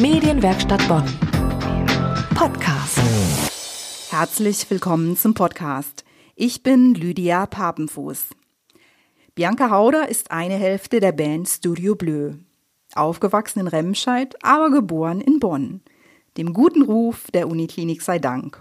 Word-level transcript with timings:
Medienwerkstatt 0.00 0.86
Bonn. 0.86 1.02
Podcast. 2.36 3.00
Herzlich 4.10 4.70
willkommen 4.70 5.16
zum 5.16 5.34
Podcast. 5.34 6.04
Ich 6.36 6.62
bin 6.62 6.94
Lydia 6.94 7.46
Papenfuß. 7.46 8.28
Bianca 9.34 9.70
Hauder 9.70 10.08
ist 10.08 10.30
eine 10.30 10.54
Hälfte 10.54 11.00
der 11.00 11.10
Band 11.10 11.48
Studio 11.48 11.96
Bleu. 11.96 12.34
Aufgewachsen 12.94 13.58
in 13.58 13.66
Remscheid, 13.66 14.36
aber 14.44 14.70
geboren 14.70 15.20
in 15.20 15.40
Bonn. 15.40 15.80
Dem 16.36 16.52
guten 16.52 16.82
Ruf 16.82 17.24
der 17.34 17.48
Uniklinik 17.48 18.00
sei 18.00 18.20
Dank. 18.20 18.60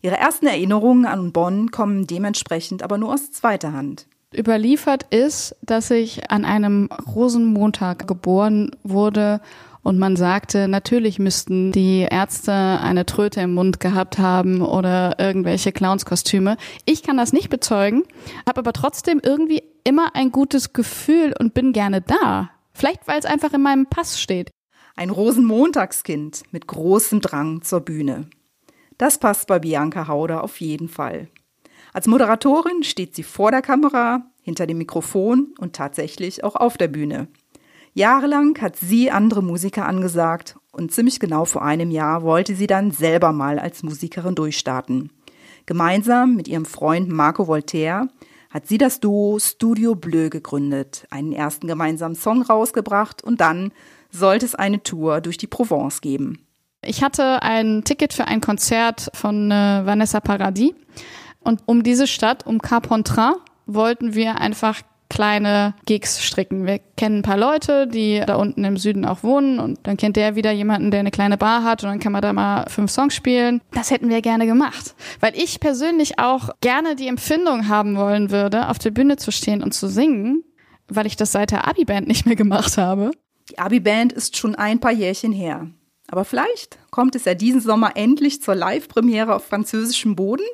Ihre 0.00 0.16
ersten 0.16 0.46
Erinnerungen 0.46 1.06
an 1.06 1.32
Bonn 1.32 1.72
kommen 1.72 2.06
dementsprechend 2.06 2.84
aber 2.84 2.98
nur 2.98 3.14
aus 3.14 3.32
zweiter 3.32 3.72
Hand. 3.72 4.06
Überliefert 4.36 5.04
ist, 5.14 5.56
dass 5.62 5.90
ich 5.90 6.30
an 6.30 6.44
einem 6.44 6.90
Rosenmontag 7.14 8.06
geboren 8.06 8.70
wurde 8.82 9.40
und 9.82 9.98
man 9.98 10.16
sagte, 10.16 10.68
natürlich 10.68 11.18
müssten 11.18 11.72
die 11.72 12.06
Ärzte 12.10 12.52
eine 12.52 13.06
Tröte 13.06 13.40
im 13.40 13.54
Mund 13.54 13.80
gehabt 13.80 14.18
haben 14.18 14.60
oder 14.60 15.18
irgendwelche 15.18 15.72
Clownskostüme. 15.72 16.58
Ich 16.84 17.02
kann 17.02 17.16
das 17.16 17.32
nicht 17.32 17.48
bezeugen, 17.48 18.02
habe 18.46 18.58
aber 18.58 18.74
trotzdem 18.74 19.18
irgendwie 19.22 19.62
immer 19.84 20.14
ein 20.14 20.30
gutes 20.30 20.74
Gefühl 20.74 21.32
und 21.38 21.54
bin 21.54 21.72
gerne 21.72 22.02
da. 22.02 22.50
Vielleicht, 22.74 23.08
weil 23.08 23.18
es 23.18 23.24
einfach 23.24 23.54
in 23.54 23.62
meinem 23.62 23.86
Pass 23.86 24.20
steht. 24.20 24.50
Ein 24.94 25.08
Rosenmontagskind 25.08 26.42
mit 26.50 26.66
großem 26.66 27.20
Drang 27.20 27.62
zur 27.62 27.80
Bühne. 27.80 28.28
Das 28.98 29.18
passt 29.18 29.46
bei 29.46 29.58
Bianca 29.58 30.06
Hauder 30.06 30.44
auf 30.44 30.60
jeden 30.60 30.88
Fall. 30.88 31.28
Als 31.92 32.06
Moderatorin 32.06 32.82
steht 32.82 33.14
sie 33.14 33.22
vor 33.22 33.50
der 33.50 33.62
Kamera, 33.62 34.26
hinter 34.42 34.66
dem 34.66 34.78
Mikrofon 34.78 35.54
und 35.58 35.74
tatsächlich 35.74 36.44
auch 36.44 36.56
auf 36.56 36.76
der 36.76 36.88
Bühne. 36.88 37.28
Jahrelang 37.94 38.56
hat 38.60 38.76
sie 38.76 39.10
andere 39.10 39.42
Musiker 39.42 39.86
angesagt 39.86 40.56
und 40.72 40.92
ziemlich 40.92 41.20
genau 41.20 41.44
vor 41.44 41.62
einem 41.62 41.90
Jahr 41.90 42.22
wollte 42.22 42.54
sie 42.54 42.66
dann 42.66 42.90
selber 42.90 43.32
mal 43.32 43.58
als 43.58 43.82
Musikerin 43.82 44.34
durchstarten. 44.34 45.10
Gemeinsam 45.66 46.36
mit 46.36 46.48
ihrem 46.48 46.64
Freund 46.64 47.08
Marco 47.08 47.46
Voltaire 47.46 48.08
hat 48.50 48.66
sie 48.66 48.78
das 48.78 49.00
Duo 49.00 49.38
Studio 49.38 49.94
Bleu 49.94 50.30
gegründet, 50.30 51.06
einen 51.10 51.32
ersten 51.32 51.66
gemeinsamen 51.66 52.14
Song 52.14 52.42
rausgebracht 52.42 53.22
und 53.22 53.40
dann 53.40 53.72
sollte 54.10 54.46
es 54.46 54.54
eine 54.54 54.82
Tour 54.82 55.20
durch 55.20 55.36
die 55.36 55.46
Provence 55.46 56.00
geben. 56.00 56.46
Ich 56.82 57.02
hatte 57.02 57.42
ein 57.42 57.82
Ticket 57.84 58.12
für 58.12 58.26
ein 58.26 58.40
Konzert 58.40 59.10
von 59.12 59.50
äh, 59.50 59.84
Vanessa 59.84 60.20
Paradis 60.20 60.72
und 61.48 61.62
um 61.64 61.82
diese 61.82 62.06
Stadt, 62.06 62.46
um 62.46 62.60
Carpentras, 62.60 63.36
wollten 63.64 64.14
wir 64.14 64.38
einfach 64.38 64.82
kleine 65.08 65.74
Gigs 65.86 66.22
stricken. 66.22 66.66
Wir 66.66 66.78
kennen 66.98 67.20
ein 67.20 67.22
paar 67.22 67.38
Leute, 67.38 67.86
die 67.86 68.22
da 68.26 68.36
unten 68.36 68.64
im 68.64 68.76
Süden 68.76 69.06
auch 69.06 69.22
wohnen 69.22 69.58
und 69.58 69.78
dann 69.84 69.96
kennt 69.96 70.16
der 70.16 70.36
wieder 70.36 70.52
jemanden, 70.52 70.90
der 70.90 71.00
eine 71.00 71.10
kleine 71.10 71.38
Bar 71.38 71.64
hat 71.64 71.82
und 71.82 71.88
dann 71.88 72.00
kann 72.00 72.12
man 72.12 72.20
da 72.20 72.34
mal 72.34 72.66
fünf 72.68 72.90
Songs 72.90 73.14
spielen. 73.14 73.62
Das 73.72 73.90
hätten 73.90 74.10
wir 74.10 74.20
gerne 74.20 74.44
gemacht, 74.44 74.94
weil 75.20 75.34
ich 75.34 75.58
persönlich 75.58 76.18
auch 76.18 76.50
gerne 76.60 76.94
die 76.96 77.08
Empfindung 77.08 77.68
haben 77.68 77.96
wollen 77.96 78.30
würde, 78.30 78.68
auf 78.68 78.78
der 78.78 78.90
Bühne 78.90 79.16
zu 79.16 79.32
stehen 79.32 79.62
und 79.62 79.72
zu 79.72 79.88
singen, 79.88 80.44
weil 80.88 81.06
ich 81.06 81.16
das 81.16 81.32
seit 81.32 81.50
der 81.50 81.66
Abi-Band 81.66 82.06
nicht 82.06 82.26
mehr 82.26 82.36
gemacht 82.36 82.76
habe. 82.76 83.10
Die 83.50 83.58
Abi-Band 83.58 84.12
ist 84.12 84.36
schon 84.36 84.54
ein 84.54 84.80
paar 84.80 84.92
Jährchen 84.92 85.32
her. 85.32 85.68
Aber 86.10 86.26
vielleicht 86.26 86.78
kommt 86.90 87.14
es 87.14 87.24
ja 87.24 87.32
diesen 87.32 87.62
Sommer 87.62 87.92
endlich 87.96 88.42
zur 88.42 88.54
Live-Premiere 88.54 89.34
auf 89.34 89.46
französischem 89.46 90.14
Boden. 90.14 90.44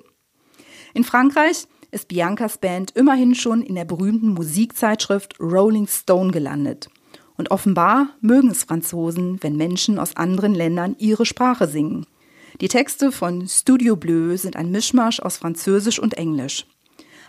In 0.94 1.02
Frankreich 1.02 1.66
ist 1.90 2.06
Biancas 2.06 2.58
Band 2.58 2.92
immerhin 2.92 3.34
schon 3.34 3.62
in 3.62 3.74
der 3.74 3.84
berühmten 3.84 4.28
Musikzeitschrift 4.28 5.40
Rolling 5.40 5.88
Stone 5.88 6.30
gelandet. 6.30 6.88
Und 7.36 7.50
offenbar 7.50 8.10
mögen 8.20 8.48
es 8.48 8.62
Franzosen, 8.62 9.42
wenn 9.42 9.56
Menschen 9.56 9.98
aus 9.98 10.14
anderen 10.14 10.54
Ländern 10.54 10.94
ihre 10.98 11.26
Sprache 11.26 11.66
singen. 11.66 12.06
Die 12.60 12.68
Texte 12.68 13.10
von 13.10 13.48
Studio 13.48 13.96
Bleu 13.96 14.36
sind 14.36 14.54
ein 14.54 14.70
Mischmasch 14.70 15.18
aus 15.18 15.36
Französisch 15.36 15.98
und 15.98 16.14
Englisch. 16.14 16.64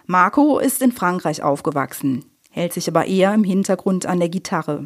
Marco 0.06 0.60
ist 0.60 0.84
in 0.84 0.92
Frankreich 0.92 1.42
aufgewachsen, 1.42 2.24
hält 2.52 2.74
sich 2.74 2.88
aber 2.88 3.08
eher 3.08 3.34
im 3.34 3.44
Hintergrund 3.44 4.06
an 4.06 4.20
der 4.20 4.30
Gitarre. 4.30 4.86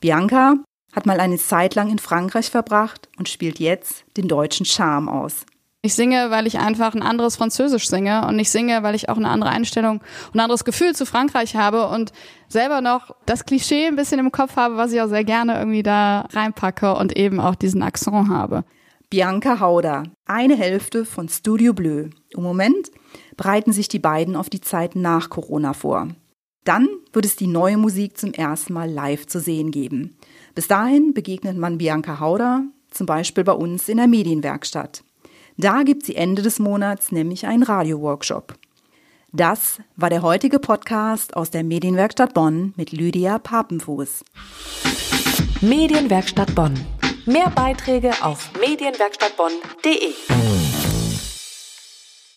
Bianca 0.00 0.54
hat 0.94 1.04
mal 1.04 1.20
eine 1.20 1.36
Zeit 1.36 1.74
lang 1.74 1.90
in 1.90 1.98
Frankreich 1.98 2.48
verbracht 2.48 3.10
und 3.18 3.28
spielt 3.28 3.58
jetzt 3.58 4.06
den 4.16 4.28
deutschen 4.28 4.64
Charme 4.64 5.10
aus. 5.10 5.44
Ich 5.86 5.94
singe, 5.94 6.32
weil 6.32 6.48
ich 6.48 6.58
einfach 6.58 6.96
ein 6.96 7.02
anderes 7.02 7.36
Französisch 7.36 7.86
singe 7.86 8.26
und 8.26 8.40
ich 8.40 8.50
singe, 8.50 8.82
weil 8.82 8.96
ich 8.96 9.08
auch 9.08 9.18
eine 9.18 9.28
andere 9.28 9.50
Einstellung 9.50 9.98
und 9.98 10.34
ein 10.34 10.40
anderes 10.40 10.64
Gefühl 10.64 10.96
zu 10.96 11.06
Frankreich 11.06 11.54
habe 11.54 11.86
und 11.86 12.10
selber 12.48 12.80
noch 12.80 13.14
das 13.24 13.44
Klischee 13.44 13.86
ein 13.86 13.94
bisschen 13.94 14.18
im 14.18 14.32
Kopf 14.32 14.56
habe, 14.56 14.76
was 14.76 14.90
ich 14.90 15.00
auch 15.00 15.06
sehr 15.06 15.22
gerne 15.22 15.56
irgendwie 15.56 15.84
da 15.84 16.26
reinpacke 16.32 16.96
und 16.96 17.16
eben 17.16 17.38
auch 17.38 17.54
diesen 17.54 17.84
Akzent 17.84 18.28
habe. 18.28 18.64
Bianca 19.10 19.60
Hauder, 19.60 20.02
eine 20.24 20.56
Hälfte 20.56 21.04
von 21.04 21.28
Studio 21.28 21.72
Bleu. 21.72 22.08
Im 22.30 22.42
Moment 22.42 22.90
bereiten 23.36 23.70
sich 23.70 23.86
die 23.86 24.00
beiden 24.00 24.34
auf 24.34 24.50
die 24.50 24.60
Zeit 24.60 24.96
nach 24.96 25.30
Corona 25.30 25.72
vor. 25.72 26.08
Dann 26.64 26.88
wird 27.12 27.26
es 27.26 27.36
die 27.36 27.46
neue 27.46 27.76
Musik 27.76 28.18
zum 28.18 28.32
ersten 28.32 28.72
Mal 28.72 28.90
live 28.90 29.28
zu 29.28 29.38
sehen 29.38 29.70
geben. 29.70 30.16
Bis 30.56 30.66
dahin 30.66 31.14
begegnet 31.14 31.56
man 31.56 31.78
Bianca 31.78 32.18
Hauder, 32.18 32.64
zum 32.90 33.06
Beispiel 33.06 33.44
bei 33.44 33.52
uns 33.52 33.88
in 33.88 33.98
der 33.98 34.08
Medienwerkstatt. 34.08 35.04
Da 35.56 35.82
gibt 35.82 36.04
sie 36.04 36.16
Ende 36.16 36.42
des 36.42 36.58
Monats 36.58 37.12
nämlich 37.12 37.46
einen 37.46 37.62
Radioworkshop. 37.62 38.54
Das 39.32 39.80
war 39.96 40.10
der 40.10 40.22
heutige 40.22 40.58
Podcast 40.58 41.36
aus 41.36 41.50
der 41.50 41.64
Medienwerkstatt 41.64 42.34
Bonn 42.34 42.74
mit 42.76 42.92
Lydia 42.92 43.38
Papenfuß. 43.38 44.24
Medienwerkstatt 45.60 46.54
Bonn. 46.54 46.74
Mehr 47.26 47.50
Beiträge 47.50 48.12
auf 48.22 48.50
medienwerkstattbonn.de. 48.60 50.65